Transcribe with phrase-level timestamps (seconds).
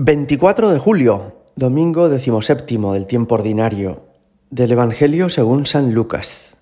[0.00, 4.04] 24 de julio, domingo decimoséptimo del tiempo ordinario,
[4.48, 6.56] del Evangelio según San Lucas.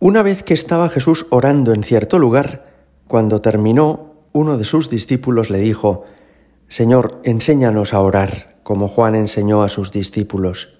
[0.00, 2.66] Una vez que estaba Jesús orando en cierto lugar,
[3.06, 6.04] cuando terminó, uno de sus discípulos le dijo,
[6.68, 10.78] Señor, enséñanos a orar, como Juan enseñó a sus discípulos.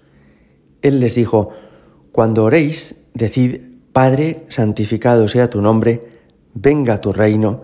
[0.82, 1.52] Él les dijo,
[2.12, 3.62] Cuando oréis, decid,
[3.94, 6.06] Padre, santificado sea tu nombre,
[6.52, 7.62] venga tu reino,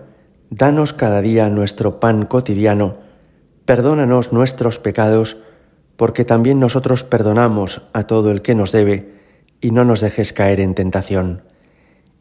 [0.49, 3.00] danos cada día nuestro pan cotidiano,
[3.65, 5.37] perdónanos nuestros pecados,
[5.95, 9.21] porque también nosotros perdonamos a todo el que nos debe,
[9.61, 11.43] y no nos dejes caer en tentación.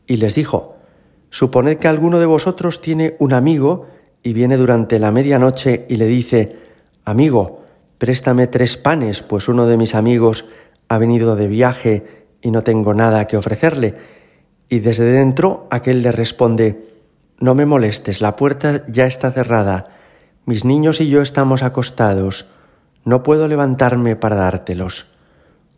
[0.07, 0.77] Y les dijo,
[1.31, 3.87] Suponed que alguno de vosotros tiene un amigo
[4.23, 6.59] y viene durante la medianoche y le dice,
[7.05, 7.63] Amigo,
[7.99, 10.45] préstame tres panes, pues uno de mis amigos
[10.89, 13.95] ha venido de viaje y no tengo nada que ofrecerle.
[14.69, 16.89] Y desde dentro aquel le responde,
[17.39, 20.00] No me molestes, la puerta ya está cerrada
[20.45, 22.47] mis niños y yo estamos acostados,
[23.05, 25.07] no puedo levantarme para dártelos.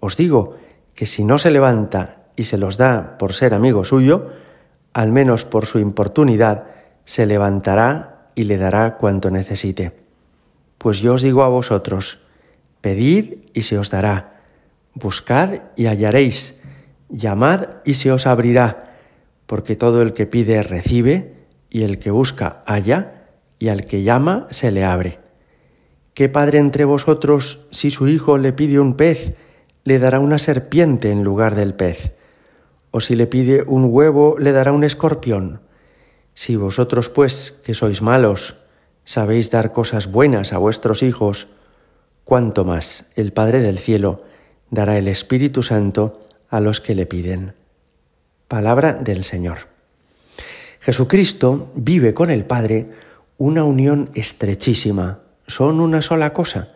[0.00, 0.56] Os digo
[0.94, 4.30] que si no se levanta y se los da por ser amigo suyo,
[4.92, 6.64] al menos por su importunidad,
[7.04, 9.92] se levantará y le dará cuanto necesite.
[10.78, 12.20] Pues yo os digo a vosotros,
[12.80, 14.40] pedid y se os dará,
[14.94, 16.56] buscad y hallaréis,
[17.08, 18.96] llamad y se os abrirá,
[19.46, 21.34] porque todo el que pide recibe,
[21.70, 23.21] y el que busca halla,
[23.62, 25.20] y al que llama se le abre.
[26.14, 29.36] ¿Qué padre entre vosotros, si su hijo le pide un pez,
[29.84, 32.12] le dará una serpiente en lugar del pez?
[32.90, 35.60] ¿O si le pide un huevo, le dará un escorpión?
[36.34, 38.56] Si vosotros, pues, que sois malos,
[39.04, 41.46] sabéis dar cosas buenas a vuestros hijos,
[42.24, 44.24] cuánto más el Padre del cielo
[44.70, 47.54] dará el Espíritu Santo a los que le piden.
[48.48, 49.68] Palabra del Señor.
[50.80, 53.11] Jesucristo vive con el Padre
[53.44, 55.18] una unión estrechísima.
[55.48, 56.74] Son una sola cosa,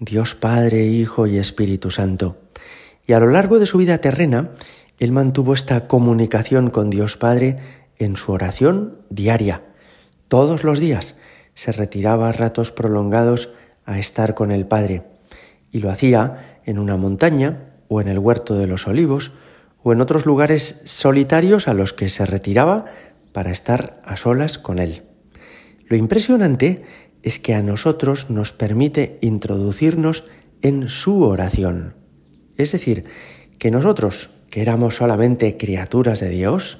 [0.00, 2.38] Dios Padre, Hijo y Espíritu Santo.
[3.06, 4.50] Y a lo largo de su vida terrena,
[4.98, 7.58] él mantuvo esta comunicación con Dios Padre
[7.98, 9.62] en su oración diaria.
[10.26, 11.14] Todos los días
[11.54, 13.50] se retiraba a ratos prolongados
[13.84, 15.04] a estar con el Padre.
[15.70, 19.30] Y lo hacía en una montaña o en el huerto de los olivos
[19.84, 22.86] o en otros lugares solitarios a los que se retiraba
[23.32, 25.07] para estar a solas con Él.
[25.88, 26.84] Lo impresionante
[27.22, 30.24] es que a nosotros nos permite introducirnos
[30.62, 31.94] en su oración.
[32.56, 33.04] Es decir,
[33.58, 36.78] que nosotros, que éramos solamente criaturas de Dios,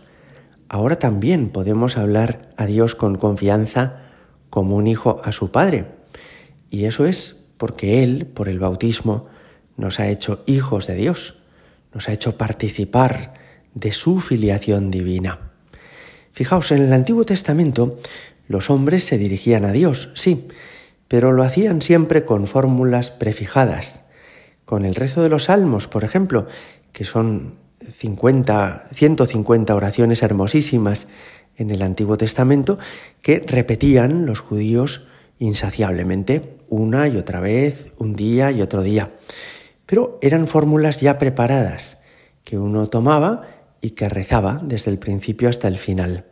[0.69, 4.03] ahora también podemos hablar a Dios con confianza
[4.51, 5.87] como un hijo a su Padre.
[6.71, 9.27] Y eso es porque Él, por el bautismo,
[9.77, 11.39] nos ha hecho hijos de Dios,
[11.95, 13.35] nos ha hecho participar
[13.75, 15.53] de su filiación divina.
[16.33, 17.99] Fijaos, en el Antiguo Testamento
[18.49, 20.49] los hombres se dirigían a Dios, sí,
[21.07, 24.03] pero lo hacían siempre con fórmulas prefijadas.
[24.65, 26.47] Con el rezo de los salmos, por ejemplo,
[26.93, 27.55] que son
[27.97, 31.07] 50, 150 oraciones hermosísimas
[31.57, 32.79] en el Antiguo Testamento
[33.23, 35.07] que repetían los judíos
[35.39, 39.13] insaciablemente, una y otra vez, un día y otro día.
[39.87, 41.99] Pero eran fórmulas ya preparadas,
[42.45, 43.43] que uno tomaba
[43.81, 46.25] y que rezaba desde el principio hasta el final.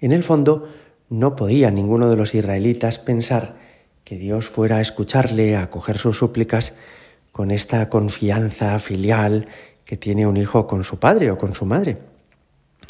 [0.00, 0.68] En el fondo,
[1.08, 3.54] no podía ninguno de los israelitas pensar
[4.04, 6.74] que Dios fuera a escucharle, a acoger sus súplicas
[7.32, 9.48] con esta confianza filial
[9.84, 11.98] que tiene un hijo con su padre o con su madre.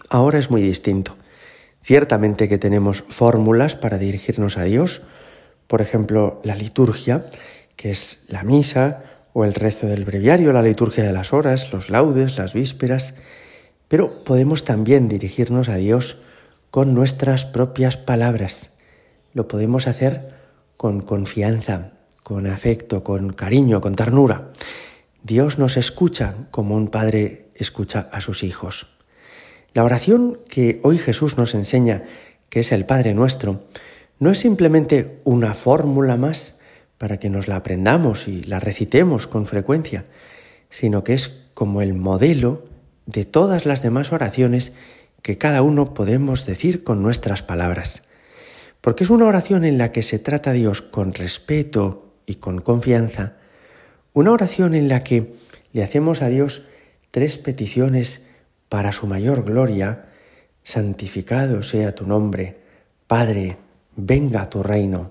[0.08, 1.16] Ahora es muy distinto.
[1.82, 5.02] Ciertamente que tenemos fórmulas para dirigirnos a Dios,
[5.66, 7.26] por ejemplo, la liturgia,
[7.76, 9.02] que es la misa
[9.32, 13.14] o el rezo del breviario, la liturgia de las horas, los laudes, las vísperas,
[13.88, 16.18] pero podemos también dirigirnos a Dios
[16.76, 18.68] con nuestras propias palabras.
[19.32, 20.34] Lo podemos hacer
[20.76, 21.92] con confianza,
[22.22, 24.50] con afecto, con cariño, con ternura.
[25.22, 28.88] Dios nos escucha como un padre escucha a sus hijos.
[29.72, 32.02] La oración que hoy Jesús nos enseña,
[32.50, 33.64] que es el Padre nuestro,
[34.18, 36.56] no es simplemente una fórmula más
[36.98, 40.04] para que nos la aprendamos y la recitemos con frecuencia,
[40.68, 42.66] sino que es como el modelo
[43.06, 44.74] de todas las demás oraciones
[45.26, 48.04] que cada uno podemos decir con nuestras palabras.
[48.80, 52.60] Porque es una oración en la que se trata a Dios con respeto y con
[52.60, 53.32] confianza,
[54.12, 55.34] una oración en la que
[55.72, 56.62] le hacemos a Dios
[57.10, 58.20] tres peticiones
[58.68, 60.04] para su mayor gloria,
[60.62, 62.58] santificado sea tu nombre,
[63.08, 63.56] Padre,
[63.96, 65.10] venga tu reino.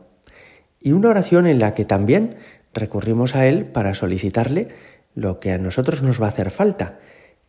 [0.79, 2.38] Y una oración en la que también
[2.73, 4.69] recurrimos a Él para solicitarle
[5.13, 7.00] lo que a nosotros nos va a hacer falta,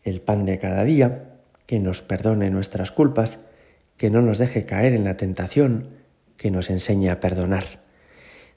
[0.03, 1.36] el pan de cada día,
[1.67, 3.41] que nos perdone nuestras culpas,
[3.97, 5.91] que no nos deje caer en la tentación,
[6.37, 7.65] que nos enseñe a perdonar.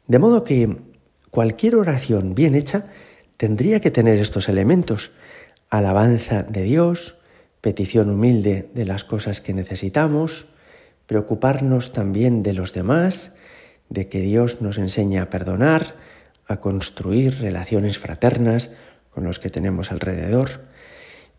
[0.08, 0.78] De modo que
[1.32, 2.86] cualquier oración bien hecha
[3.38, 5.12] tendría que tener estos elementos.
[5.70, 7.16] Alabanza de Dios,
[7.62, 10.48] petición humilde de las cosas que necesitamos,
[11.06, 13.34] preocuparnos también de los demás,
[13.90, 15.96] de que Dios nos enseñe a perdonar,
[16.48, 18.72] a construir relaciones fraternas
[19.10, 20.66] con los que tenemos alrededor.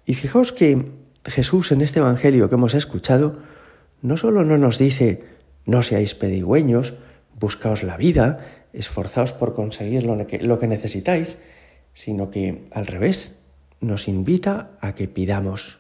[0.07, 3.39] Y fijaos que Jesús en este Evangelio que hemos escuchado
[4.03, 5.25] no solo no nos dice
[5.67, 6.95] no seáis pedigüeños,
[7.39, 11.39] buscaos la vida, esforzaos por conseguir lo que, necesitáis,
[11.93, 13.37] sino que al revés,
[13.81, 15.79] nos invita a que pidamos,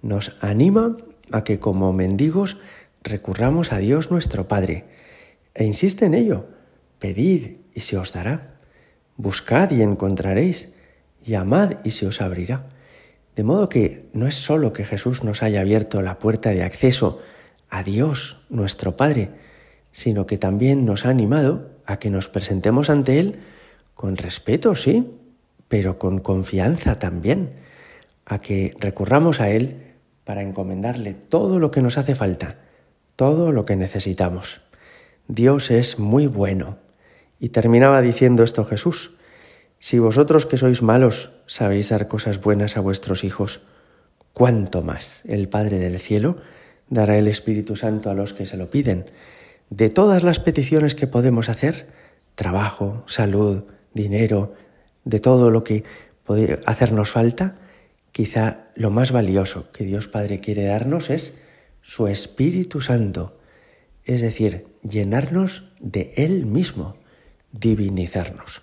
[0.00, 0.96] nos anima
[1.32, 2.58] a que como mendigos
[3.02, 4.84] recurramos a Dios nuestro Padre,
[5.54, 6.46] e insiste en ello,
[6.98, 8.58] pedid y se os dará,
[9.16, 10.72] buscad y encontraréis,
[11.24, 12.66] llamad y se os abrirá.
[13.36, 17.20] De modo que no es sólo que Jesús nos haya abierto la puerta de acceso
[17.70, 19.30] a Dios, nuestro Padre,
[19.92, 23.40] sino que también nos ha animado a que nos presentemos ante Él
[23.94, 25.10] con respeto, sí,
[25.68, 27.54] pero con confianza también,
[28.26, 29.94] a que recurramos a Él
[30.24, 32.58] para encomendarle todo lo que nos hace falta,
[33.16, 34.60] todo lo que necesitamos.
[35.28, 36.78] Dios es muy bueno.
[37.40, 39.12] Y terminaba diciendo esto Jesús,
[39.82, 43.66] si vosotros que sois malos sabéis dar cosas buenas a vuestros hijos,
[44.32, 46.38] ¿cuánto más el Padre del Cielo
[46.88, 49.06] dará el Espíritu Santo a los que se lo piden.
[49.70, 51.88] De todas las peticiones que podemos hacer,
[52.36, 54.54] trabajo, salud, dinero,
[55.04, 55.82] de todo lo que
[56.22, 57.56] puede hacernos falta,
[58.12, 61.42] quizá lo más valioso que Dios Padre quiere darnos es
[61.80, 63.36] su Espíritu Santo,
[64.04, 66.94] es decir, llenarnos de Él mismo,
[67.50, 68.62] divinizarnos.